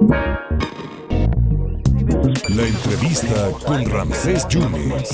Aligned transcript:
La 0.00 0.14
entrevista 2.66 3.50
con 3.66 3.84
Ramsés 3.84 4.46
Yunes. 4.48 5.08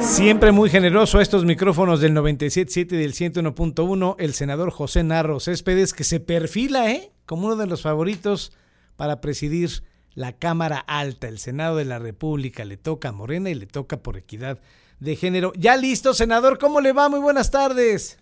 Siempre 0.00 0.50
muy 0.50 0.70
generoso 0.70 1.18
a 1.18 1.22
estos 1.22 1.44
micrófonos 1.44 2.00
del 2.00 2.14
97.7 2.14 2.92
y 2.92 2.96
del 2.96 3.12
101.1, 3.12 4.16
el 4.18 4.32
senador 4.32 4.70
José 4.70 5.02
Narro 5.04 5.40
Céspedes, 5.40 5.92
que 5.92 6.04
se 6.04 6.20
perfila 6.20 6.90
¿eh? 6.90 7.12
como 7.26 7.48
uno 7.48 7.56
de 7.56 7.66
los 7.66 7.82
favoritos 7.82 8.54
para 8.96 9.20
presidir 9.20 9.82
la 10.14 10.32
Cámara 10.32 10.78
Alta, 10.78 11.28
el 11.28 11.38
Senado 11.38 11.76
de 11.76 11.84
la 11.84 11.98
República. 11.98 12.64
Le 12.64 12.78
toca 12.78 13.10
a 13.10 13.12
Morena 13.12 13.50
y 13.50 13.54
le 13.54 13.66
toca 13.66 13.98
por 13.98 14.16
equidad 14.16 14.58
de 15.00 15.16
género. 15.16 15.52
Ya 15.54 15.76
listo, 15.76 16.14
senador, 16.14 16.58
¿cómo 16.58 16.80
le 16.80 16.94
va? 16.94 17.10
Muy 17.10 17.20
buenas 17.20 17.50
tardes. 17.50 18.18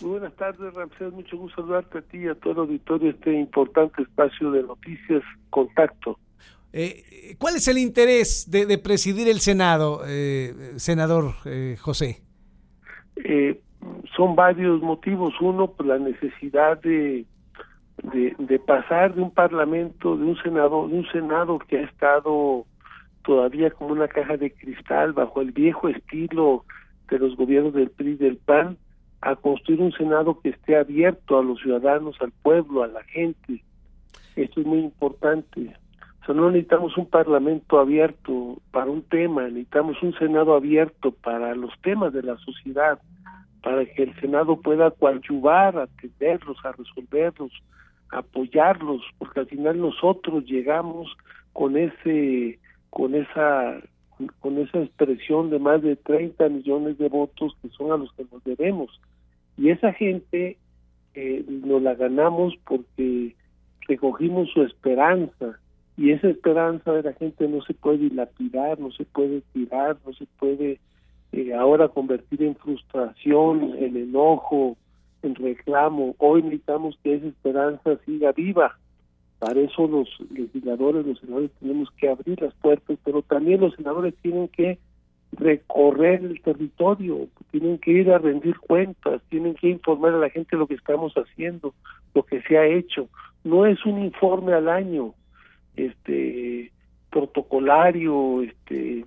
Muy 0.00 0.10
buenas 0.10 0.34
tardes, 0.34 0.74
Ramsés. 0.74 1.12
Mucho 1.12 1.36
gusto 1.36 1.62
saludarte 1.62 1.98
a 1.98 2.02
ti 2.02 2.18
y 2.18 2.28
a 2.28 2.34
todo 2.34 2.52
el 2.52 2.58
auditorio 2.60 3.10
este 3.10 3.32
importante 3.32 4.02
espacio 4.02 4.50
de 4.50 4.62
noticias 4.62 5.22
Contacto. 5.50 6.18
Eh, 6.72 7.36
¿Cuál 7.38 7.56
es 7.56 7.68
el 7.68 7.78
interés 7.78 8.50
de, 8.50 8.78
presidir 8.78 9.28
el 9.28 9.40
Senado, 9.40 10.02
eh, 10.06 10.72
senador 10.76 11.34
eh, 11.44 11.76
José? 11.78 12.22
son 14.16 14.34
varios 14.34 14.80
motivos. 14.80 15.34
Uno, 15.40 15.72
por 15.72 15.86
la 15.86 15.98
necesidad 15.98 16.80
de, 16.80 17.26
de, 18.02 18.58
pasar 18.58 19.14
de 19.14 19.22
un 19.22 19.30
parlamento, 19.30 20.16
de 20.16 20.24
un 20.24 20.36
senado, 20.42 20.88
de 20.88 20.98
un 20.98 21.06
senado 21.10 21.58
que 21.58 21.78
ha 21.78 21.82
estado 21.82 22.66
todavía 23.24 23.70
como 23.70 23.92
una 23.92 24.08
caja 24.08 24.36
de 24.36 24.50
cristal 24.50 25.12
bajo 25.12 25.40
el 25.40 25.52
viejo 25.52 25.88
estilo 25.88 26.64
de 27.08 27.18
los 27.18 27.36
gobiernos 27.36 27.74
del 27.74 27.90
PRI 27.90 28.12
y 28.12 28.16
del 28.16 28.36
PAN, 28.38 28.76
a 29.22 29.36
construir 29.36 29.80
un 29.80 29.92
senado 29.92 30.40
que 30.40 30.50
esté 30.50 30.76
abierto 30.76 31.38
a 31.38 31.44
los 31.44 31.60
ciudadanos, 31.60 32.16
al 32.20 32.32
pueblo, 32.42 32.82
a 32.82 32.88
la 32.88 33.04
gente. 33.04 33.62
Esto 34.34 34.60
es 34.60 34.66
muy 34.66 34.80
importante. 34.80 35.74
O 36.22 36.26
sea, 36.26 36.34
no 36.34 36.50
necesitamos 36.50 36.96
un 36.96 37.06
parlamento 37.06 37.78
abierto 37.78 38.58
para 38.72 38.90
un 38.90 39.02
tema, 39.02 39.42
necesitamos 39.44 40.02
un 40.02 40.12
senado 40.14 40.54
abierto 40.54 41.12
para 41.12 41.54
los 41.54 41.72
temas 41.82 42.12
de 42.12 42.22
la 42.22 42.36
sociedad, 42.38 42.98
para 43.62 43.84
que 43.86 44.02
el 44.02 44.20
senado 44.20 44.60
pueda 44.60 44.90
coadyuvar, 44.90 45.78
atenderlos, 45.78 46.58
a 46.64 46.72
resolverlos, 46.72 47.52
apoyarlos, 48.10 49.02
porque 49.18 49.40
al 49.40 49.46
final 49.46 49.80
nosotros 49.80 50.44
llegamos 50.46 51.16
con 51.52 51.76
ese, 51.76 52.58
con 52.90 53.14
esa, 53.14 53.80
con 54.40 54.58
esa 54.58 54.80
expresión 54.80 55.50
de 55.50 55.58
más 55.58 55.80
de 55.82 55.96
30 55.96 56.48
millones 56.48 56.98
de 56.98 57.08
votos 57.08 57.56
que 57.62 57.68
son 57.70 57.92
a 57.92 57.96
los 57.96 58.12
que 58.14 58.26
nos 58.30 58.42
debemos. 58.44 59.00
Y 59.62 59.70
esa 59.70 59.92
gente 59.92 60.56
eh, 61.14 61.44
nos 61.46 61.80
la 61.80 61.94
ganamos 61.94 62.52
porque 62.66 63.36
recogimos 63.86 64.50
su 64.50 64.62
esperanza, 64.62 65.60
y 65.96 66.10
esa 66.10 66.30
esperanza 66.30 66.90
de 66.90 67.04
la 67.04 67.12
gente 67.12 67.46
no 67.46 67.62
se 67.62 67.72
puede 67.72 67.98
dilapidar, 67.98 68.80
no 68.80 68.90
se 68.90 69.04
puede 69.04 69.42
tirar, 69.52 69.98
no 70.04 70.12
se 70.14 70.26
puede 70.40 70.80
eh, 71.30 71.54
ahora 71.54 71.86
convertir 71.86 72.42
en 72.42 72.56
frustración, 72.56 73.76
en 73.78 73.96
enojo, 73.96 74.76
en 75.22 75.36
reclamo. 75.36 76.16
Hoy 76.18 76.42
necesitamos 76.42 76.98
que 77.04 77.14
esa 77.14 77.28
esperanza 77.28 77.98
siga 78.04 78.32
viva. 78.32 78.76
Para 79.38 79.60
eso 79.60 79.86
los 79.86 80.08
legisladores, 80.32 81.06
los 81.06 81.20
senadores 81.20 81.52
tenemos 81.60 81.88
que 81.98 82.08
abrir 82.08 82.42
las 82.42 82.54
puertas, 82.54 82.98
pero 83.04 83.22
también 83.22 83.60
los 83.60 83.76
senadores 83.76 84.16
tienen 84.22 84.48
que 84.48 84.80
recorrer 85.32 86.22
el 86.22 86.40
territorio, 86.42 87.28
tienen 87.50 87.78
que 87.78 87.92
ir 87.92 88.10
a 88.10 88.18
rendir 88.18 88.58
cuentas, 88.58 89.22
tienen 89.30 89.54
que 89.54 89.68
informar 89.68 90.14
a 90.14 90.18
la 90.18 90.30
gente 90.30 90.56
lo 90.56 90.66
que 90.66 90.74
estamos 90.74 91.14
haciendo, 91.14 91.74
lo 92.14 92.22
que 92.24 92.42
se 92.42 92.58
ha 92.58 92.66
hecho. 92.66 93.08
No 93.44 93.66
es 93.66 93.84
un 93.86 94.02
informe 94.02 94.52
al 94.52 94.68
año, 94.68 95.14
este 95.76 96.70
protocolario, 97.10 98.42
este 98.42 99.04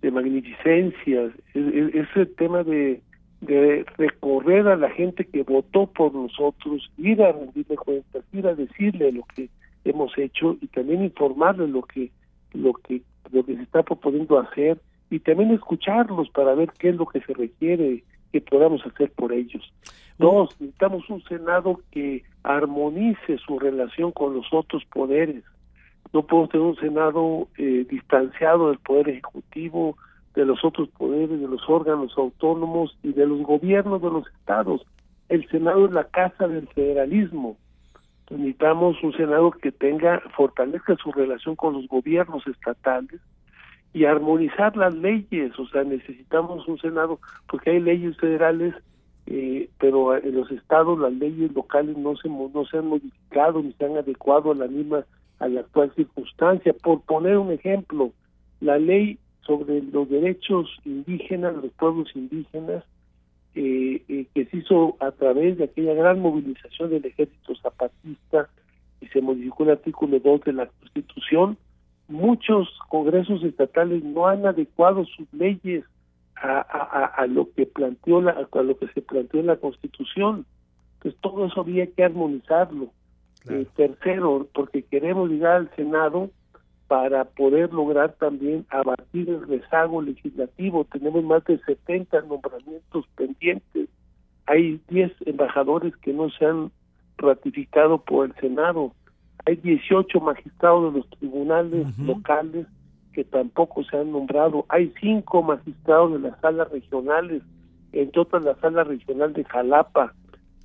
de 0.00 0.10
magnificencia, 0.10 1.30
ese 1.54 2.26
tema 2.36 2.64
de, 2.64 3.00
de 3.40 3.84
recorrer 3.98 4.66
a 4.66 4.76
la 4.76 4.90
gente 4.90 5.24
que 5.24 5.44
votó 5.44 5.86
por 5.86 6.12
nosotros, 6.12 6.90
ir 6.98 7.22
a 7.22 7.30
rendirle 7.30 7.76
cuentas, 7.76 8.24
ir 8.32 8.48
a 8.48 8.54
decirle 8.56 9.12
lo 9.12 9.22
que 9.36 9.48
hemos 9.84 10.16
hecho 10.18 10.56
y 10.60 10.66
también 10.66 11.04
informarle 11.04 11.68
lo 11.68 11.82
que 11.82 12.10
lo 12.52 12.72
que 12.72 13.02
lo 13.30 13.44
que 13.44 13.56
se 13.56 13.62
está 13.62 13.82
proponiendo 13.82 14.38
hacer 14.40 14.78
y 15.12 15.20
también 15.20 15.50
escucharlos 15.50 16.30
para 16.30 16.54
ver 16.54 16.72
qué 16.78 16.88
es 16.88 16.96
lo 16.96 17.04
que 17.04 17.20
se 17.20 17.34
requiere 17.34 18.02
que 18.32 18.40
podamos 18.40 18.80
hacer 18.86 19.12
por 19.12 19.30
ellos. 19.34 19.62
Dos, 20.18 20.58
necesitamos 20.58 21.08
un 21.10 21.22
Senado 21.24 21.80
que 21.90 22.22
armonice 22.42 23.36
su 23.36 23.58
relación 23.58 24.12
con 24.12 24.34
los 24.34 24.46
otros 24.52 24.82
poderes, 24.86 25.44
no 26.14 26.22
podemos 26.22 26.48
tener 26.48 26.66
un 26.66 26.76
Senado 26.76 27.48
eh, 27.58 27.86
distanciado 27.90 28.68
del 28.68 28.78
Poder 28.78 29.10
Ejecutivo, 29.10 29.98
de 30.34 30.46
los 30.46 30.64
otros 30.64 30.88
poderes, 30.88 31.38
de 31.38 31.46
los 31.46 31.62
órganos 31.68 32.16
autónomos 32.16 32.96
y 33.02 33.12
de 33.12 33.26
los 33.26 33.42
gobiernos 33.42 34.00
de 34.00 34.10
los 34.10 34.26
estados. 34.28 34.80
El 35.28 35.46
Senado 35.50 35.84
es 35.84 35.92
la 35.92 36.04
casa 36.04 36.48
del 36.48 36.68
federalismo. 36.68 37.58
Necesitamos 38.30 38.96
un 39.02 39.12
Senado 39.12 39.50
que 39.50 39.72
tenga, 39.72 40.20
fortalezca 40.34 40.96
su 40.96 41.12
relación 41.12 41.54
con 41.54 41.74
los 41.74 41.86
gobiernos 41.86 42.46
estatales 42.46 43.20
y 43.92 44.04
armonizar 44.04 44.76
las 44.76 44.94
leyes. 44.94 45.58
O 45.58 45.66
sea, 45.68 45.84
necesitamos 45.84 46.66
un 46.68 46.78
Senado, 46.78 47.20
porque 47.48 47.70
hay 47.70 47.80
leyes 47.80 48.16
federales, 48.16 48.74
eh, 49.26 49.68
pero 49.78 50.16
en 50.16 50.34
los 50.34 50.50
estados 50.50 50.98
las 50.98 51.12
leyes 51.12 51.52
locales 51.52 51.96
no 51.96 52.16
se, 52.16 52.28
no 52.28 52.64
se 52.70 52.78
han 52.78 52.86
modificado 52.88 53.62
ni 53.62 53.72
se 53.74 53.84
han 53.84 53.96
adecuado 53.96 54.52
a 54.52 54.54
la 54.54 54.66
misma 54.66 55.04
a 55.38 55.48
la 55.48 55.60
actual 55.60 55.92
circunstancia. 55.94 56.72
Por 56.72 57.00
poner 57.02 57.36
un 57.36 57.50
ejemplo, 57.50 58.12
la 58.60 58.78
ley 58.78 59.18
sobre 59.44 59.82
los 59.82 60.08
derechos 60.08 60.68
indígenas, 60.84 61.54
los 61.56 61.72
pueblos 61.72 62.08
indígenas, 62.14 62.84
eh, 63.54 64.02
eh, 64.08 64.26
que 64.34 64.46
se 64.46 64.58
hizo 64.58 64.96
a 65.00 65.10
través 65.10 65.58
de 65.58 65.64
aquella 65.64 65.94
gran 65.94 66.20
movilización 66.20 66.90
del 66.90 67.04
ejército 67.04 67.54
zapatista 67.56 68.48
y 69.00 69.08
se 69.08 69.20
modificó 69.20 69.64
el 69.64 69.70
artículo 69.70 70.20
2 70.20 70.40
de 70.42 70.52
la 70.52 70.66
Constitución, 70.66 71.58
muchos 72.08 72.68
congresos 72.88 73.42
estatales 73.42 74.02
no 74.04 74.26
han 74.26 74.46
adecuado 74.46 75.04
sus 75.04 75.32
leyes 75.32 75.84
a, 76.36 76.60
a, 77.16 77.26
lo 77.26 77.48
que 77.52 77.66
planteó 77.66 78.20
la, 78.20 78.32
a 78.32 78.62
lo 78.62 78.76
que 78.76 78.88
se 78.88 79.00
planteó 79.00 79.40
en 79.40 79.46
la 79.46 79.56
Constitución. 79.56 80.44
Entonces 80.94 81.20
todo 81.20 81.46
eso 81.46 81.60
había 81.60 81.86
que 81.86 82.04
armonizarlo. 82.04 82.90
Eh, 83.48 83.66
tercero, 83.74 84.46
porque 84.54 84.82
queremos 84.82 85.28
llegar 85.28 85.56
al 85.56 85.74
Senado 85.74 86.30
para 86.86 87.24
poder 87.24 87.72
lograr 87.72 88.12
también 88.12 88.66
abatir 88.70 89.28
el 89.30 89.48
rezago 89.48 90.00
legislativo. 90.00 90.84
Tenemos 90.92 91.24
más 91.24 91.44
de 91.46 91.58
70 91.58 92.20
nombramientos 92.22 93.06
pendientes. 93.16 93.88
Hay 94.46 94.80
10 94.88 95.10
embajadores 95.26 95.96
que 95.96 96.12
no 96.12 96.30
se 96.30 96.44
han 96.44 96.70
ratificado 97.16 97.98
por 97.98 98.26
el 98.26 98.34
Senado. 98.36 98.92
Hay 99.46 99.56
18 99.56 100.20
magistrados 100.20 100.92
de 100.92 101.00
los 101.00 101.10
tribunales 101.10 101.98
locales 101.98 102.66
que 103.12 103.24
tampoco 103.24 103.84
se 103.84 103.96
han 103.96 104.12
nombrado. 104.12 104.64
Hay 104.68 104.92
5 105.00 105.42
magistrados 105.42 106.12
de 106.12 106.18
las 106.20 106.40
salas 106.40 106.70
regionales, 106.70 107.42
entre 107.92 108.20
otras 108.20 108.44
la 108.44 108.54
sala 108.56 108.84
regional 108.84 109.32
de 109.32 109.44
Jalapa, 109.44 110.14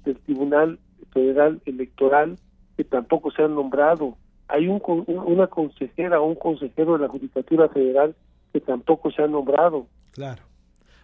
del 0.06 0.18
Tribunal 0.20 0.80
Federal 1.12 1.62
Electoral, 1.66 2.38
que 2.78 2.84
tampoco 2.84 3.32
se 3.32 3.44
han 3.44 3.56
nombrado. 3.56 4.16
Hay 4.48 4.68
un, 4.68 4.82
una 5.08 5.48
consejera 5.48 6.22
o 6.22 6.26
un 6.26 6.36
consejero 6.36 6.94
de 6.94 7.00
la 7.00 7.10
Judicatura 7.10 7.68
Federal 7.70 8.16
que 8.54 8.62
tampoco 8.62 9.12
se 9.12 9.24
ha 9.24 9.28
nombrado. 9.28 9.88
Claro. 10.12 10.47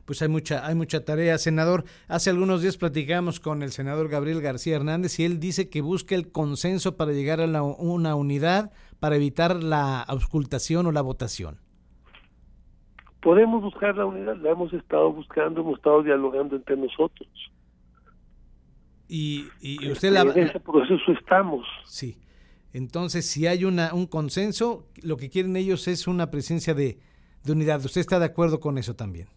Pues 0.06 0.22
hay 0.22 0.28
mucha, 0.28 0.66
hay 0.66 0.76
mucha 0.76 1.06
tarea, 1.06 1.38
senador. 1.38 1.86
Hace 2.08 2.30
algunos 2.30 2.62
días 2.62 2.78
platicamos 2.78 3.40
con 3.40 3.64
el 3.64 3.72
senador 3.72 4.10
Gabriel 4.10 4.42
García 4.42 4.76
Hernández 4.76 5.20
y 5.20 5.26
él 5.26 5.40
dice 5.40 5.70
que 5.70 5.82
busca 5.82 6.16
el 6.16 6.32
consenso 6.32 6.98
para 6.98 7.14
llegar 7.14 7.40
a 7.42 7.64
una 7.64 8.16
unidad 8.16 8.72
para 9.00 9.16
evitar 9.16 9.64
la 9.64 10.02
auscultación 10.02 10.86
o 10.86 10.92
la 10.92 11.02
votación. 11.02 11.60
Podemos 13.22 13.62
buscar 13.62 13.96
la 13.96 14.06
unidad, 14.06 14.36
la 14.38 14.52
hemos 14.52 14.74
estado 14.74 15.12
buscando, 15.14 15.62
hemos 15.62 15.78
estado 15.78 16.04
dialogando 16.04 16.58
entre 16.58 16.76
nosotros. 16.76 17.30
Y, 19.08 19.46
y 19.62 19.92
usted 19.92 20.12
la... 20.12 20.22
En 20.22 20.38
ese 20.38 20.60
proceso 20.60 21.12
estamos. 21.12 21.66
Sí. 21.86 22.18
Entonces, 22.74 23.28
si 23.28 23.46
hay 23.46 23.66
una, 23.66 23.94
un 23.94 24.08
consenso, 24.08 24.88
lo 25.04 25.16
que 25.16 25.30
quieren 25.30 25.56
ellos 25.56 25.88
es 25.88 26.08
una 26.08 26.32
presencia 26.32 26.74
de, 26.74 27.00
unidad. 27.48 27.86
¿Usted 27.86 28.02
está 28.02 28.20
de 28.20 28.26
acuerdo 28.26 28.60
con 28.60 28.80
eso 28.80 28.96
también? 28.96 29.28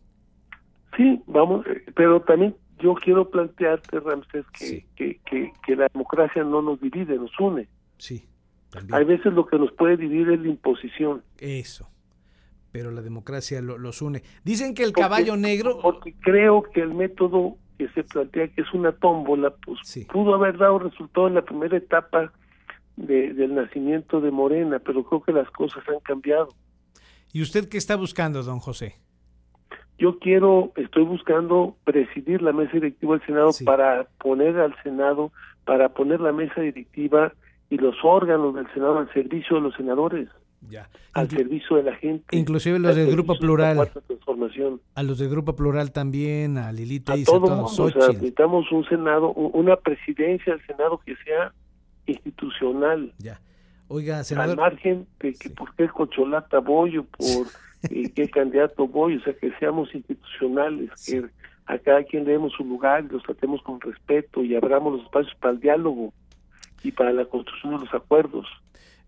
Vamos, 1.36 1.66
pero 1.94 2.22
también 2.22 2.56
yo 2.78 2.94
quiero 2.94 3.30
plantearte, 3.30 4.00
Ramsés, 4.00 4.46
que, 4.58 4.86
que, 4.96 5.52
que, 5.66 5.76
la 5.76 5.86
democracia 5.92 6.42
no 6.42 6.62
nos 6.62 6.80
divide, 6.80 7.16
nos 7.16 7.38
une. 7.38 7.68
Sí. 7.98 8.26
Hay 8.90 9.04
veces 9.04 9.34
lo 9.34 9.46
que 9.46 9.58
nos 9.58 9.70
puede 9.72 9.98
dividir 9.98 10.30
es 10.30 10.40
la 10.40 10.48
imposición. 10.48 11.22
Eso. 11.38 11.90
Pero 12.72 12.90
la 12.90 13.02
democracia 13.02 13.60
los 13.60 14.00
une. 14.00 14.22
Dicen 14.44 14.72
que 14.72 14.82
el 14.82 14.92
caballo 14.92 15.36
negro. 15.36 15.78
Porque 15.82 16.14
creo 16.20 16.62
que 16.62 16.80
el 16.80 16.94
método 16.94 17.58
que 17.76 17.88
se 17.90 18.02
plantea 18.02 18.48
que 18.48 18.62
es 18.62 18.72
una 18.72 18.92
tómbola, 18.92 19.54
pues 19.56 19.78
pudo 20.10 20.34
haber 20.34 20.56
dado 20.56 20.78
resultado 20.78 21.28
en 21.28 21.34
la 21.34 21.42
primera 21.42 21.76
etapa 21.76 22.32
del 22.96 23.54
nacimiento 23.54 24.22
de 24.22 24.30
Morena, 24.30 24.78
pero 24.78 25.04
creo 25.04 25.22
que 25.22 25.32
las 25.32 25.50
cosas 25.50 25.86
han 25.86 26.00
cambiado. 26.00 26.48
¿Y 27.30 27.42
usted 27.42 27.68
qué 27.68 27.76
está 27.76 27.96
buscando, 27.96 28.42
don 28.42 28.58
José? 28.58 28.96
Yo 29.98 30.18
quiero, 30.18 30.72
estoy 30.76 31.04
buscando 31.04 31.76
presidir 31.84 32.42
la 32.42 32.52
mesa 32.52 32.72
directiva 32.72 33.16
del 33.16 33.26
Senado 33.26 33.50
para 33.64 34.06
poner 34.18 34.58
al 34.58 34.74
Senado, 34.82 35.32
para 35.64 35.88
poner 35.90 36.20
la 36.20 36.32
mesa 36.32 36.60
directiva 36.60 37.32
y 37.70 37.78
los 37.78 37.96
órganos 38.04 38.54
del 38.54 38.66
Senado 38.72 38.98
al 38.98 39.12
servicio 39.12 39.56
de 39.56 39.62
los 39.62 39.74
senadores. 39.74 40.28
Ya. 40.68 40.88
Al 41.12 41.30
servicio 41.30 41.76
de 41.76 41.82
la 41.84 41.94
gente. 41.96 42.36
Inclusive 42.36 42.78
los 42.78 42.96
del 42.96 43.10
Grupo 43.10 43.38
Plural. 43.38 43.90
A 44.94 45.02
los 45.02 45.18
del 45.18 45.28
Grupo 45.28 45.54
Plural 45.54 45.92
también, 45.92 46.58
a 46.58 46.72
Lilita 46.72 47.16
y 47.16 47.22
a 47.22 47.24
todos. 47.24 47.78
O 47.78 47.90
sea, 47.90 48.08
necesitamos 48.08 48.70
un 48.72 48.84
Senado, 48.86 49.32
una 49.32 49.76
presidencia 49.76 50.54
del 50.54 50.66
Senado 50.66 51.00
que 51.04 51.14
sea 51.16 51.52
institucional. 52.06 53.12
Ya. 53.18 53.40
Oiga, 53.88 54.24
senador. 54.24 54.50
Al 54.50 54.56
margen 54.56 55.06
de 55.20 55.34
que 55.34 55.50
por 55.50 55.74
qué 55.74 55.88
Cocholata 55.88 56.58
voy 56.58 56.98
o 56.98 57.04
por 57.04 57.46
eh, 57.90 58.10
qué 58.14 58.28
candidato 58.28 58.86
voy, 58.86 59.16
o 59.16 59.20
sea, 59.22 59.34
que 59.34 59.52
seamos 59.58 59.94
institucionales, 59.94 60.90
que 61.04 61.24
a 61.66 61.78
cada 61.78 62.04
quien 62.04 62.24
le 62.24 62.32
demos 62.32 62.52
su 62.52 62.64
lugar 62.64 63.04
y 63.04 63.12
los 63.12 63.22
tratemos 63.22 63.62
con 63.62 63.80
respeto 63.80 64.44
y 64.44 64.54
abramos 64.54 64.94
los 64.94 65.02
espacios 65.02 65.34
para 65.36 65.54
el 65.54 65.60
diálogo 65.60 66.12
y 66.82 66.92
para 66.92 67.12
la 67.12 67.24
construcción 67.24 67.74
de 67.74 67.84
los 67.84 67.94
acuerdos. 67.94 68.46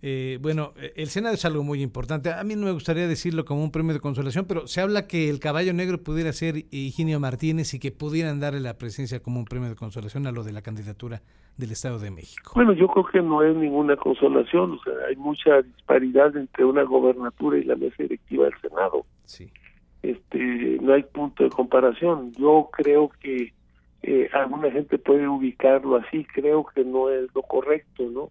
Eh, 0.01 0.39
bueno, 0.41 0.73
eh, 0.77 0.93
el 0.97 1.09
Senado 1.09 1.35
es 1.35 1.45
algo 1.45 1.65
muy 1.65 1.83
importante. 1.83 2.33
A 2.33 2.45
mí 2.45 2.55
no 2.55 2.67
me 2.67 2.73
gustaría 2.73 3.09
decirlo 3.09 3.45
como 3.45 3.65
un 3.65 3.73
premio 3.73 3.95
de 3.95 4.01
consolación, 4.01 4.45
pero 4.47 4.67
se 4.67 4.81
habla 4.81 5.07
que 5.07 5.29
el 5.29 5.41
caballo 5.41 5.73
negro 5.73 5.99
pudiera 5.99 6.33
ser 6.33 6.67
Higinio 6.71 7.19
Martínez 7.19 7.75
y 7.75 7.79
que 7.79 7.91
pudieran 7.91 8.39
darle 8.41 8.61
la 8.61 8.79
presencia 8.79 9.21
como 9.21 9.41
un 9.41 9.45
premio 9.45 9.69
de 9.69 9.75
consolación 9.75 10.27
a 10.27 10.33
lo 10.33 10.45
de 10.45 10.53
la 10.53 10.63
candidatura 10.63 11.23
del 11.57 11.73
Estado 11.73 11.99
de 11.99 12.13
México. 12.13 12.53
Bueno, 12.55 12.73
yo 12.73 12.87
creo 12.87 13.07
que 13.07 13.21
no 13.21 13.43
es 13.43 13.57
ninguna 13.57 13.97
consolación. 13.97 14.73
O 14.73 14.83
sea, 14.83 14.93
hay 15.09 15.17
mucha 15.17 15.63
disparidad 15.63 16.37
entre 16.37 16.65
una 16.65 16.85
gobernatura 16.85 17.59
y 17.59 17.65
la 17.65 17.75
mesa 17.75 17.97
directiva 17.99 18.45
del 18.45 18.61
Senado. 18.61 19.05
Sí. 19.25 19.51
Este, 20.03 20.79
no 20.81 20.95
hay 20.95 21.03
punto 21.03 21.43
de 21.43 21.51
comparación. 21.51 22.33
Yo 22.35 22.69
creo 22.73 23.11
que 23.21 23.53
eh, 24.03 24.31
alguna 24.33 24.71
gente 24.71 24.97
puede 24.99 25.27
ubicarlo 25.27 25.97
así. 25.97 26.25
Creo 26.33 26.65
que 26.73 26.85
no 26.85 27.11
es 27.11 27.29
lo 27.35 27.43
correcto, 27.43 28.05
¿no? 28.09 28.31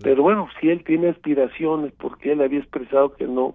Pero 0.00 0.22
bueno, 0.22 0.48
si 0.60 0.68
él 0.68 0.82
tiene 0.84 1.08
aspiraciones, 1.08 1.92
porque 1.92 2.32
él 2.32 2.40
había 2.40 2.58
expresado 2.58 3.14
que 3.14 3.26
no, 3.26 3.54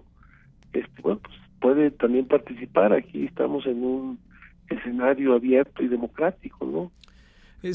este, 0.72 1.02
bueno, 1.02 1.20
pues 1.22 1.36
puede 1.60 1.90
también 1.90 2.26
participar. 2.26 2.92
Aquí 2.92 3.26
estamos 3.26 3.66
en 3.66 3.84
un 3.84 4.18
escenario 4.68 5.34
abierto 5.34 5.82
y 5.82 5.88
democrático, 5.88 6.64
¿no? 6.64 6.90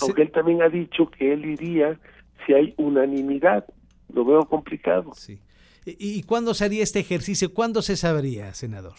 Aunque 0.02 0.24
él 0.24 0.32
también 0.32 0.62
ha 0.64 0.70
dicho 0.70 1.10
que 1.12 1.34
él 1.34 1.46
iría 1.46 2.00
si 2.46 2.54
hay 2.54 2.74
unanimidad. 2.78 3.66
Lo 4.14 4.26
veo 4.26 4.46
complicado. 4.46 5.12
Sí. 5.14 5.40
¿Y, 5.86 6.24
cuándo 6.24 6.56
se 6.56 6.66
haría 6.66 6.82
este 6.82 7.00
ejercicio? 7.00 7.54
¿Cuándo 7.54 7.84
se 7.84 7.96
sabría, 7.96 8.54
senador? 8.56 8.96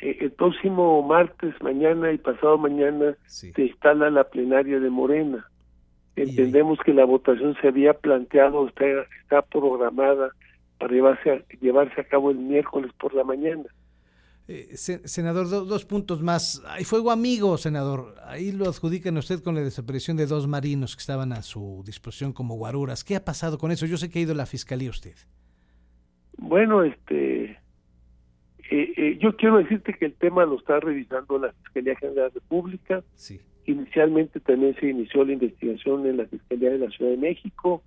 Eh, 0.00 0.16
el 0.20 0.32
próximo 0.32 1.00
martes, 1.02 1.54
mañana 1.62 2.10
y 2.12 2.18
pasado 2.18 2.58
mañana 2.58 3.16
se 3.26 3.52
instala 3.56 4.10
la 4.10 4.24
plenaria 4.24 4.80
de 4.80 4.90
Morena. 4.90 5.48
Entendemos 6.22 6.78
que 6.84 6.92
la 6.92 7.04
votación 7.04 7.56
se 7.60 7.68
había 7.68 7.94
planteado, 7.94 8.68
está, 8.68 8.84
está 9.22 9.42
programada 9.42 10.30
para 10.78 10.92
llevarse 10.92 11.30
a, 11.30 11.42
llevarse 11.60 12.00
a 12.00 12.04
cabo 12.04 12.30
el 12.30 12.38
miércoles 12.38 12.92
por 12.98 13.14
la 13.14 13.24
mañana. 13.24 13.64
Eh, 14.50 14.76
senador, 14.76 15.48
dos 15.48 15.84
puntos 15.84 16.22
más. 16.22 16.62
Hay 16.68 16.84
fuego 16.84 17.10
amigo, 17.10 17.58
senador. 17.58 18.14
Ahí 18.24 18.50
lo 18.50 18.66
adjudican 18.66 19.16
usted 19.18 19.42
con 19.42 19.54
la 19.54 19.60
desaparición 19.60 20.16
de 20.16 20.26
dos 20.26 20.46
marinos 20.46 20.96
que 20.96 21.00
estaban 21.00 21.32
a 21.32 21.42
su 21.42 21.82
disposición 21.84 22.32
como 22.32 22.54
guaruras. 22.54 23.04
¿Qué 23.04 23.14
ha 23.14 23.24
pasado 23.24 23.58
con 23.58 23.70
eso? 23.70 23.84
Yo 23.84 23.98
sé 23.98 24.08
que 24.08 24.20
ha 24.20 24.22
ido 24.22 24.32
a 24.32 24.36
la 24.36 24.46
fiscalía 24.46 24.88
usted. 24.88 25.16
Bueno, 26.38 26.82
este, 26.82 27.58
eh, 28.70 28.92
eh, 28.96 29.18
yo 29.20 29.36
quiero 29.36 29.58
decirte 29.58 29.94
que 29.94 30.06
el 30.06 30.14
tema 30.14 30.44
lo 30.44 30.58
está 30.58 30.78
revisando 30.80 31.38
la 31.38 31.52
Fiscalía 31.52 31.96
General 31.96 32.14
de 32.14 32.22
la 32.22 32.28
República. 32.28 33.02
Sí. 33.14 33.40
Inicialmente 33.68 34.40
también 34.40 34.74
se 34.80 34.88
inició 34.88 35.26
la 35.26 35.34
investigación 35.34 36.06
en 36.06 36.16
la 36.16 36.24
Fiscalía 36.24 36.70
de 36.70 36.78
la 36.78 36.88
Ciudad 36.88 37.10
de 37.10 37.18
México. 37.18 37.82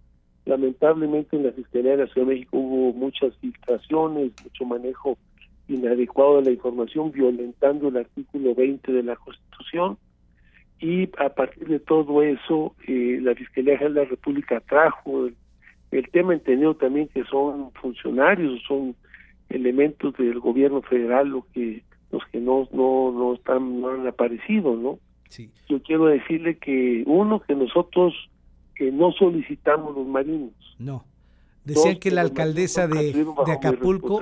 Lamentablemente 0.46 1.36
en 1.36 1.44
la 1.44 1.54
Fiscalía 1.54 1.98
de 1.98 2.06
la 2.06 2.14
Ciudad 2.14 2.28
de 2.28 2.36
México 2.36 2.60
hubo 2.60 2.94
muchas 2.94 3.36
filtraciones, 3.38 4.32
mucho 4.44 4.66
manejo 4.66 5.18
inadecuado 5.68 6.38
de 6.38 6.44
la 6.44 6.52
información, 6.52 7.12
violentando 7.12 7.88
el 7.88 7.98
artículo 7.98 8.54
20 8.54 8.92
de 8.92 9.02
la 9.02 9.16
Constitución. 9.16 9.98
Y 10.80 11.10
a 11.18 11.30
partir 11.30 11.68
de 11.68 11.80
todo 11.80 12.22
eso, 12.22 12.76
eh, 12.88 13.18
la 13.20 13.34
Fiscalía 13.34 13.80
General 13.80 13.96
de 13.96 14.04
la 14.04 14.10
República 14.12 14.60
trajo 14.60 15.26
el, 15.26 16.10
tema 16.12 16.34
entendido 16.34 16.76
también 16.76 17.08
que 17.08 17.24
son 17.24 17.72
funcionarios, 17.72 18.62
son 18.68 18.96
elementos 19.50 20.16
del 20.16 20.40
gobierno 20.40 20.84
federal 20.84 21.30
lo 21.30 21.48
que 21.56 21.82
los 22.12 22.24
que 22.28 22.40
no 22.40 22.70
no 22.72 23.12
no 23.12 23.34
están 23.34 23.82
no 23.82 23.90
han 23.90 24.06
aparecido, 24.06 24.76
¿no? 24.76 25.00
Yo 25.70 25.82
quiero 25.82 26.06
decirle 26.06 26.58
que 26.58 27.04
uno, 27.06 27.42
que 27.42 27.56
nosotros 27.56 28.14
que 28.76 28.92
no 28.92 29.12
solicitamos 29.12 29.96
los 29.96 30.08
marinos. 30.08 30.52
No. 30.80 31.06
Decían 31.64 32.00
que 32.00 32.10
la 32.10 32.22
alcaldesa 32.22 32.88
de, 32.88 33.26
Acapulco 33.48 34.20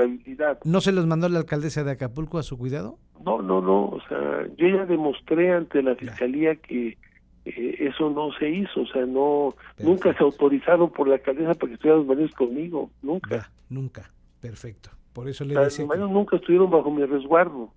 no 0.65 0.81
se 0.81 0.91
los 0.91 1.07
mandó 1.07 1.29
la 1.29 1.39
alcaldesa 1.39 1.85
de 1.85 1.91
Acapulco 1.91 2.37
a 2.37 2.43
su 2.43 2.57
cuidado. 2.57 2.97
No, 3.23 3.41
no, 3.41 3.61
no. 3.61 3.85
O 3.85 4.01
sea, 4.09 4.47
yo 4.57 4.67
ya 4.67 4.85
demostré 4.85 5.53
ante 5.53 5.81
la 5.81 5.95
fiscalía 5.95 6.55
que 6.57 6.97
eh, 7.45 7.75
eso 7.79 8.09
no 8.09 8.33
se 8.33 8.49
hizo. 8.49 8.81
O 8.81 8.87
sea, 8.87 9.05
no 9.05 9.55
nunca 9.77 10.13
se 10.17 10.23
autorizaron 10.23 10.91
por 10.91 11.07
la 11.07 11.15
alcaldesa 11.15 11.53
para 11.53 11.67
que 11.69 11.73
estuvieran 11.75 11.99
los 11.99 12.07
marinos 12.07 12.33
conmigo. 12.33 12.91
Nunca. 13.01 13.49
nunca. 13.69 14.11
Perfecto. 14.41 14.89
Por 15.13 15.29
eso 15.29 15.45
le 15.45 15.53
Los 15.53 15.79
marinos 15.79 16.11
nunca 16.11 16.35
estuvieron 16.35 16.69
bajo 16.69 16.91
mi 16.91 17.05
resguardo. 17.05 17.71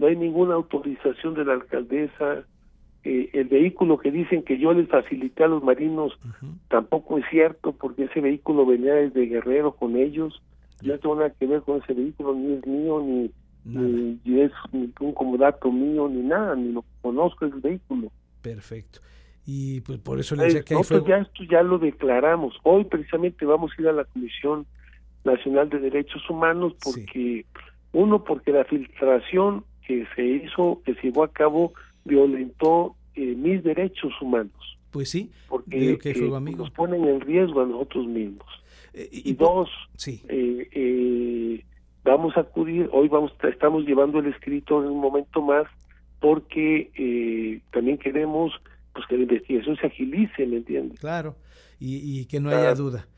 No 0.00 0.06
hay 0.08 0.16
ninguna 0.16 0.54
autorización 0.54 1.34
de 1.34 1.44
la 1.44 1.52
alcaldesa 1.52 2.44
eh, 3.04 3.30
el 3.34 3.48
vehículo 3.48 3.98
que 3.98 4.10
dicen 4.10 4.42
que 4.42 4.58
yo 4.58 4.72
les 4.72 4.88
facilité 4.88 5.44
a 5.44 5.48
los 5.48 5.62
marinos 5.62 6.18
tampoco 6.68 7.18
es 7.18 7.24
cierto 7.30 7.72
porque 7.72 8.04
ese 8.04 8.20
vehículo 8.20 8.64
venía 8.64 8.94
desde 8.94 9.26
Guerrero 9.26 9.72
con 9.72 9.96
ellos. 9.96 10.42
No 10.82 10.98
tengo 10.98 11.16
nada 11.16 11.30
que 11.30 11.46
ver 11.46 11.62
con 11.62 11.82
ese 11.82 11.92
vehículo 11.92 12.34
ni 12.34 12.54
es 12.54 12.66
mío 12.66 13.00
ni, 13.00 13.30
ni 14.24 14.40
es 14.40 14.52
un 14.72 15.12
comodato 15.12 15.70
mío 15.70 16.08
ni 16.08 16.22
nada 16.22 16.56
ni 16.56 16.72
lo 16.72 16.84
conozco 17.02 17.44
el 17.44 17.52
vehículo. 17.52 18.10
Perfecto. 18.40 19.00
Y 19.46 19.82
pues 19.82 19.98
por 19.98 20.18
eso 20.18 20.34
le 20.36 20.44
decía 20.44 20.62
que 20.62 20.74
pues 20.74 21.04
ya 21.06 21.18
esto 21.18 21.44
ya 21.44 21.62
lo 21.62 21.78
declaramos. 21.78 22.56
Hoy 22.62 22.84
precisamente 22.84 23.44
vamos 23.44 23.72
a 23.76 23.82
ir 23.82 23.88
a 23.88 23.92
la 23.92 24.04
Comisión 24.04 24.66
Nacional 25.24 25.68
de 25.68 25.80
Derechos 25.80 26.22
Humanos 26.30 26.72
porque 26.82 27.44
uno 27.92 28.24
porque 28.24 28.52
la 28.52 28.64
filtración 28.64 29.64
que 29.86 30.06
se 30.16 30.24
hizo 30.24 30.80
que 30.84 30.94
se 30.94 31.02
llevó 31.02 31.24
a 31.24 31.32
cabo 31.32 31.74
violentó 32.04 32.96
eh, 33.14 33.34
mis 33.34 33.62
derechos 33.62 34.12
humanos. 34.20 34.52
Pues 34.90 35.10
sí, 35.10 35.30
porque 35.48 35.98
que 35.98 36.10
eh, 36.10 36.54
nos 36.56 36.70
ponen 36.70 37.04
en 37.04 37.20
riesgo 37.20 37.62
a 37.62 37.66
nosotros 37.66 38.06
mismos. 38.06 38.46
Eh, 38.92 39.08
y, 39.10 39.32
dos, 39.34 39.68
sí. 39.96 40.22
vamos 42.04 42.36
a 42.36 42.40
acudir, 42.40 42.88
hoy 42.92 43.08
vamos 43.08 43.32
estamos 43.42 43.84
llevando 43.84 44.20
el 44.20 44.26
escrito 44.26 44.82
en 44.82 44.90
un 44.90 45.00
momento 45.00 45.42
más 45.42 45.66
porque 46.20 47.60
también 47.72 47.98
queremos 47.98 48.52
pues 48.92 49.04
que 49.08 49.16
la 49.16 49.24
investigación 49.24 49.76
se 49.76 49.88
agilice, 49.88 50.46
¿me 50.46 50.58
entiendes? 50.58 51.00
Claro, 51.00 51.34
y, 51.80 52.24
que 52.26 52.38
no 52.38 52.50
haya 52.50 52.74
duda. 52.74 53.08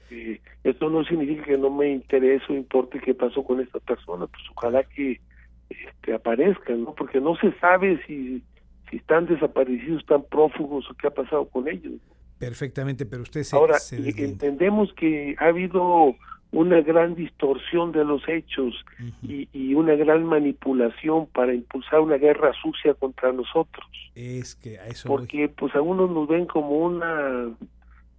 esto 0.65 0.89
no 0.89 1.05
significa 1.05 1.45
que 1.45 1.59
no 1.59 1.71
me 1.71 1.91
interese 1.91 2.45
o 2.49 2.57
importe 2.57 2.99
qué 3.01 3.13
pasó 3.13 3.45
con 3.45 3.61
esta 3.61 3.79
persona, 3.81 4.27
pues 4.27 4.43
ojalá 4.55 4.83
que 4.83 5.21
este, 5.69 6.15
aparezcan, 6.15 6.85
¿no? 6.85 6.95
Porque 6.95 7.21
no 7.21 7.37
se 7.37 7.53
sabe 7.59 8.01
si 8.07 8.43
si 8.91 8.97
están 8.97 9.27
desaparecidos, 9.27 10.01
están 10.01 10.25
prófugos 10.25 10.89
o 10.91 10.95
qué 10.95 11.09
ha 11.09 11.11
pasado 11.11 11.47
con 11.47 11.69
ellos. 11.69 11.95
Perfectamente, 12.39 13.07
pero 13.07 13.23
usted 13.23 13.43
se, 13.43 13.57
Ahora, 13.57 13.79
entendemos 13.91 14.93
que 14.93 15.37
ha 15.39 15.47
habido 15.47 16.15
una 16.53 16.81
gran 16.81 17.15
distorsión 17.15 17.93
de 17.93 18.05
los 18.05 18.27
hechos 18.29 18.75
y, 19.23 19.49
y, 19.53 19.75
una 19.75 19.95
gran 19.95 20.25
manipulación 20.25 21.27
para 21.27 21.55
impulsar 21.55 22.01
una 22.01 22.17
guerra 22.17 22.53
sucia 22.63 22.95
contra 22.95 23.33
nosotros. 23.33 23.87
Es 24.15 24.55
que 24.55 24.79
a 24.79 24.87
eso 24.87 25.09
porque 25.09 25.49
pues 25.49 25.75
a 25.75 25.81
unos 25.81 26.11
nos 26.11 26.29
ven 26.29 26.47
como 26.47 26.79
una 26.79 27.51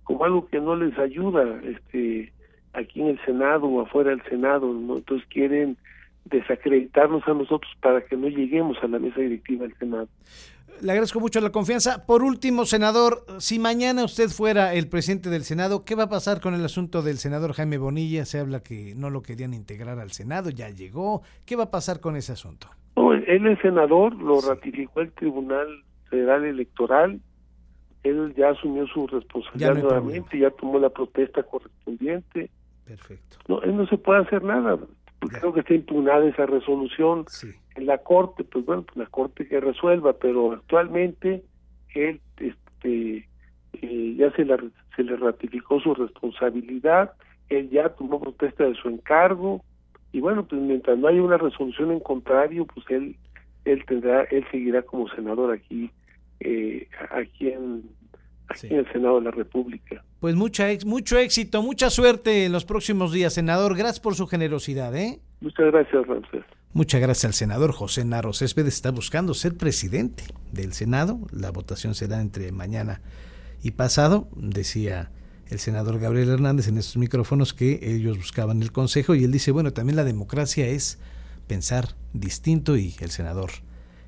como 0.03 0.23
algo 0.23 0.47
que 0.47 0.59
no 0.59 0.75
les 0.75 0.97
ayuda, 0.97 1.59
este 1.63 2.31
aquí 2.73 3.01
en 3.01 3.07
el 3.07 3.25
Senado 3.25 3.67
o 3.67 3.81
afuera 3.81 4.11
del 4.11 4.23
Senado, 4.23 4.71
¿no? 4.71 4.97
entonces 4.97 5.27
quieren 5.29 5.77
desacreditarnos 6.25 7.27
a 7.27 7.33
nosotros 7.33 7.71
para 7.81 8.01
que 8.01 8.15
no 8.15 8.27
lleguemos 8.27 8.77
a 8.83 8.87
la 8.87 8.99
mesa 8.99 9.19
directiva 9.21 9.63
del 9.63 9.77
Senado. 9.77 10.07
Le 10.81 10.91
agradezco 10.91 11.19
mucho 11.19 11.41
la 11.41 11.51
confianza. 11.51 12.05
Por 12.05 12.23
último, 12.23 12.65
senador, 12.65 13.25
si 13.39 13.59
mañana 13.59 14.03
usted 14.03 14.29
fuera 14.29 14.73
el 14.73 14.87
presidente 14.87 15.29
del 15.29 15.43
Senado, 15.43 15.83
¿qué 15.85 15.95
va 15.95 16.03
a 16.03 16.09
pasar 16.09 16.39
con 16.39 16.53
el 16.53 16.63
asunto 16.63 17.01
del 17.01 17.17
senador 17.17 17.53
Jaime 17.53 17.77
Bonilla? 17.77 18.25
Se 18.25 18.39
habla 18.39 18.61
que 18.61 18.93
no 18.95 19.09
lo 19.09 19.21
querían 19.21 19.53
integrar 19.53 19.99
al 19.99 20.11
Senado, 20.11 20.49
ya 20.49 20.69
llegó. 20.69 21.21
¿Qué 21.45 21.55
va 21.55 21.65
a 21.65 21.71
pasar 21.71 21.99
con 21.99 22.15
ese 22.15 22.33
asunto? 22.33 22.67
él 23.27 23.45
es 23.45 23.59
senador, 23.59 24.15
lo 24.15 24.39
ratificó 24.41 25.01
el 25.01 25.11
Tribunal 25.11 25.67
Federal 26.09 26.45
Electoral. 26.45 27.19
él 28.03 28.33
ya 28.35 28.49
asumió 28.49 28.87
su 28.87 29.05
responsabilidad 29.07 29.75
nuevamente, 29.75 30.39
ya 30.39 30.49
tomó 30.51 30.79
la 30.79 30.89
protesta 30.89 31.43
correspondiente. 31.43 32.49
Perfecto. 32.85 33.37
No, 33.47 33.61
él 33.61 33.75
no 33.75 33.85
se 33.87 33.97
puede 33.97 34.21
hacer 34.21 34.43
nada. 34.43 34.77
Creo 35.19 35.53
que 35.53 35.61
está 35.61 35.73
impugnada 35.73 36.25
esa 36.27 36.45
resolución 36.45 37.25
en 37.75 37.85
la 37.85 37.97
corte, 37.99 38.43
pues 38.43 38.65
bueno, 38.65 38.83
pues 38.83 38.97
la 38.97 39.05
corte 39.07 39.47
que 39.47 39.59
resuelva, 39.59 40.13
pero 40.13 40.53
actualmente 40.53 41.43
él 41.93 42.21
este 42.37 43.27
eh, 43.73 44.15
ya 44.17 44.31
se, 44.31 44.45
la, 44.45 44.57
se 44.95 45.03
le 45.03 45.15
ratificó 45.15 45.79
su 45.79 45.93
responsabilidad, 45.93 47.13
él 47.49 47.69
ya 47.69 47.89
tomó 47.89 48.19
protesta 48.19 48.65
de 48.65 48.75
su 48.75 48.89
encargo 48.89 49.63
y 50.11 50.19
bueno, 50.19 50.45
pues 50.45 50.61
mientras 50.61 50.97
no 50.97 51.07
haya 51.07 51.21
una 51.21 51.37
resolución 51.37 51.91
en 51.91 51.99
contrario, 51.99 52.65
pues 52.65 52.85
él 52.89 53.15
él 53.65 53.83
tendrá 53.85 54.23
él 54.23 54.45
seguirá 54.51 54.81
como 54.83 55.09
senador 55.09 55.53
aquí 55.53 55.91
eh, 56.39 56.87
aquí 57.09 57.49
en 57.49 57.83
en 58.63 58.77
el 58.77 58.91
Senado 58.91 59.19
de 59.19 59.25
la 59.25 59.31
República. 59.31 60.03
Pues 60.19 60.35
mucha 60.35 60.67
mucho 60.85 61.17
éxito, 61.17 61.61
mucha 61.61 61.89
suerte 61.89 62.45
en 62.45 62.51
los 62.51 62.65
próximos 62.65 63.11
días, 63.11 63.33
senador. 63.33 63.75
Gracias 63.75 63.99
por 63.99 64.15
su 64.15 64.27
generosidad, 64.27 64.95
¿eh? 64.95 65.19
Muchas 65.41 65.67
gracias, 65.67 66.07
Ramsés. 66.07 66.43
Muchas 66.73 67.01
gracias 67.01 67.25
al 67.25 67.33
senador 67.33 67.71
José 67.71 68.05
Narro 68.05 68.33
Céspedes. 68.33 68.75
Está 68.75 68.91
buscando 68.91 69.33
ser 69.33 69.55
presidente 69.55 70.23
del 70.51 70.73
Senado. 70.73 71.19
La 71.31 71.51
votación 71.51 71.95
será 71.95 72.21
entre 72.21 72.51
mañana 72.51 73.01
y 73.63 73.71
pasado. 73.71 74.27
Decía 74.35 75.11
el 75.49 75.59
senador 75.59 75.99
Gabriel 75.99 76.29
Hernández 76.29 76.67
en 76.67 76.77
estos 76.77 76.97
micrófonos 76.97 77.53
que 77.53 77.79
ellos 77.81 78.17
buscaban 78.17 78.61
el 78.61 78.71
consejo 78.71 79.15
y 79.15 79.23
él 79.23 79.31
dice, 79.31 79.51
bueno, 79.51 79.73
también 79.73 79.95
la 79.95 80.03
democracia 80.03 80.67
es 80.67 80.99
pensar 81.47 81.95
distinto 82.13 82.75
y 82.75 82.93
el 82.99 83.09
senador 83.09 83.51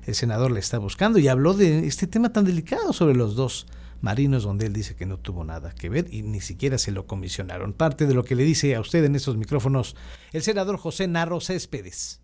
el 0.06 0.14
senador 0.14 0.50
le 0.50 0.60
está 0.60 0.78
buscando 0.78 1.18
y 1.18 1.28
habló 1.28 1.54
de 1.54 1.86
este 1.86 2.06
tema 2.06 2.32
tan 2.32 2.44
delicado 2.44 2.92
sobre 2.92 3.14
los 3.14 3.36
dos 3.36 3.66
marinos 4.00 4.42
donde 4.42 4.66
él 4.66 4.72
dice 4.72 4.96
que 4.96 5.06
no 5.06 5.18
tuvo 5.18 5.44
nada 5.44 5.72
que 5.72 5.88
ver 5.88 6.06
y 6.12 6.22
ni 6.22 6.40
siquiera 6.40 6.78
se 6.78 6.92
lo 6.92 7.06
comisionaron. 7.06 7.72
Parte 7.72 8.06
de 8.06 8.14
lo 8.14 8.24
que 8.24 8.34
le 8.34 8.44
dice 8.44 8.74
a 8.74 8.80
usted 8.80 9.04
en 9.04 9.16
estos 9.16 9.36
micrófonos 9.36 9.96
el 10.32 10.42
senador 10.42 10.76
José 10.76 11.08
Narro 11.08 11.40
Céspedes. 11.40 12.20